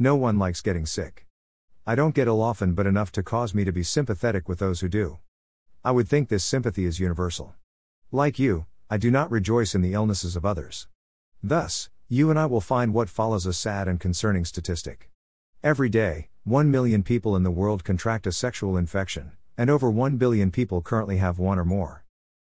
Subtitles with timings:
[0.00, 1.26] No one likes getting sick.
[1.84, 4.78] I don't get ill often, but enough to cause me to be sympathetic with those
[4.78, 5.18] who do.
[5.84, 7.56] I would think this sympathy is universal.
[8.12, 10.86] Like you, I do not rejoice in the illnesses of others.
[11.42, 15.10] Thus, you and I will find what follows a sad and concerning statistic.
[15.64, 20.16] Every day, 1 million people in the world contract a sexual infection, and over 1
[20.16, 22.04] billion people currently have one or more.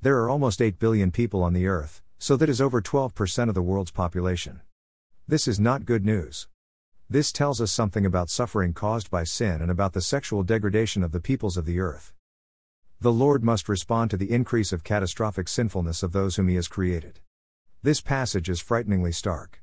[0.00, 3.54] There are almost 8 billion people on the earth, so that is over 12% of
[3.56, 4.60] the world's population.
[5.26, 6.46] This is not good news.
[7.12, 11.12] This tells us something about suffering caused by sin and about the sexual degradation of
[11.12, 12.14] the peoples of the earth.
[13.02, 16.68] The Lord must respond to the increase of catastrophic sinfulness of those whom He has
[16.68, 17.20] created.
[17.82, 19.62] This passage is frighteningly stark.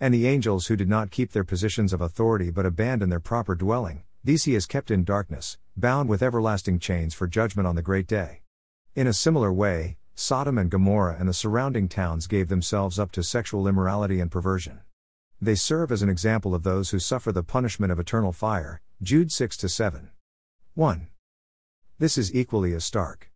[0.00, 3.54] And the angels who did not keep their positions of authority but abandoned their proper
[3.54, 7.82] dwelling, these he has kept in darkness, bound with everlasting chains for judgment on the
[7.82, 8.40] great day.
[8.94, 13.22] In a similar way, Sodom and Gomorrah and the surrounding towns gave themselves up to
[13.22, 14.80] sexual immorality and perversion.
[15.42, 18.80] They serve as an example of those who suffer the punishment of eternal fire.
[19.02, 20.10] Jude 6 7.
[20.74, 21.08] 1.
[21.98, 23.28] This is equally as stark.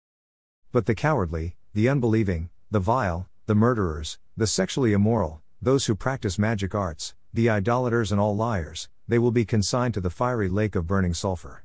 [0.71, 6.39] But the cowardly, the unbelieving, the vile, the murderers, the sexually immoral, those who practice
[6.39, 10.77] magic arts, the idolaters, and all liars, they will be consigned to the fiery lake
[10.77, 11.65] of burning sulfur.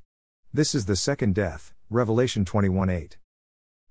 [0.52, 3.18] This is the second death, Revelation 21 8.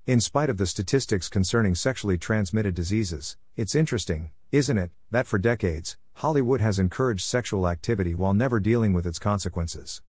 [0.08, 5.38] In spite of the statistics concerning sexually transmitted diseases, it's interesting, isn't it, that for
[5.38, 10.02] decades, Hollywood has encouraged sexual activity while never dealing with its consequences.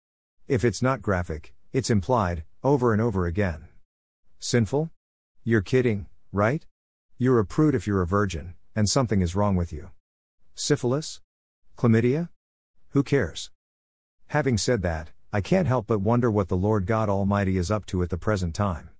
[0.46, 3.68] If it's not graphic, it's implied, over and over again.
[4.38, 4.90] Sinful?
[5.42, 6.66] You're kidding, right?
[7.16, 9.88] You're a prude if you're a virgin, and something is wrong with you.
[10.54, 11.22] Syphilis?
[11.78, 12.28] Chlamydia?
[12.90, 13.50] Who cares?
[14.26, 17.86] Having said that, I can't help but wonder what the Lord God Almighty is up
[17.86, 18.90] to at the present time.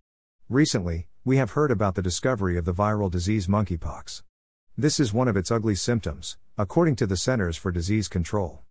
[0.49, 4.23] Recently, we have heard about the discovery of the viral disease monkeypox.
[4.79, 8.63] This is one of its ugly symptoms, according to the Centers for Disease Control.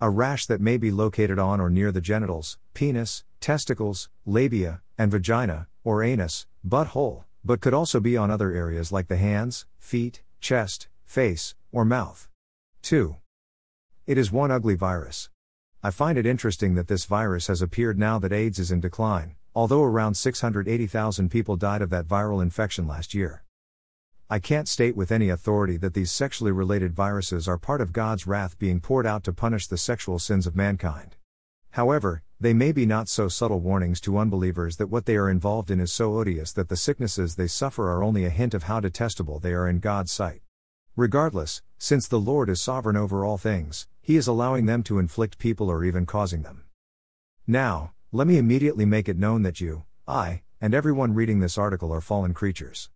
[0.00, 5.10] A rash that may be located on or near the genitals, penis, testicles, labia, and
[5.10, 10.22] vagina, or anus, butthole, but could also be on other areas like the hands, feet,
[10.40, 12.26] chest, face, or mouth.
[12.80, 13.16] 2.
[14.06, 15.28] It is one ugly virus.
[15.82, 19.36] I find it interesting that this virus has appeared now that AIDS is in decline,
[19.54, 23.42] although around 680,000 people died of that viral infection last year.
[24.30, 28.26] I can't state with any authority that these sexually related viruses are part of God's
[28.26, 31.16] wrath being poured out to punish the sexual sins of mankind.
[31.70, 35.70] However, they may be not so subtle warnings to unbelievers that what they are involved
[35.70, 38.80] in is so odious that the sicknesses they suffer are only a hint of how
[38.80, 40.42] detestable they are in God's sight.
[40.94, 45.38] Regardless, since the Lord is sovereign over all things, He is allowing them to inflict
[45.38, 46.64] people or even causing them.
[47.46, 51.94] Now, let me immediately make it known that you, I, and everyone reading this article
[51.94, 52.90] are fallen creatures.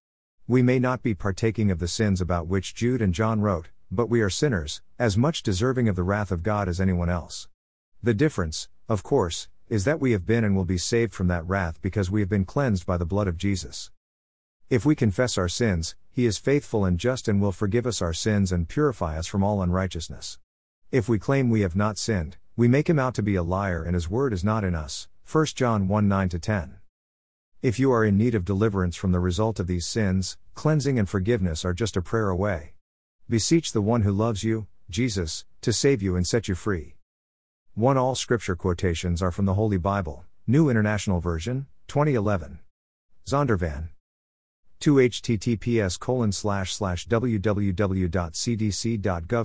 [0.53, 4.11] We may not be partaking of the sins about which Jude and John wrote, but
[4.11, 7.49] we are sinners, as much deserving of the wrath of God as anyone else.
[8.03, 11.49] The difference, of course, is that we have been and will be saved from that
[11.49, 13.91] wrath because we have been cleansed by the blood of Jesus.
[14.69, 18.13] If we confess our sins, He is faithful and just and will forgive us our
[18.13, 20.39] sins and purify us from all unrighteousness.
[20.91, 23.83] If we claim we have not sinned, we make Him out to be a liar
[23.83, 25.09] and His word is not in us.
[25.25, 26.82] 1 John 1 9 10.
[27.63, 31.09] If you are in need of deliverance from the result of these sins, cleansing and
[31.09, 32.73] forgiveness are just a prayer away.
[33.29, 36.97] Beseech the one who loves you, Jesus, to save you and set you free.
[37.75, 42.59] 1 All scripture quotations are from the Holy Bible, New International Version, 2011.
[43.27, 43.91] Zondervan.
[44.81, 47.49] 2 https colon slash slash www.cdc.gov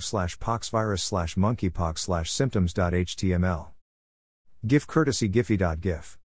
[0.03, 3.67] slash poxvirus slash monkeypox slash symptoms.html.
[4.65, 6.15] GIF courtesy giphy.gif.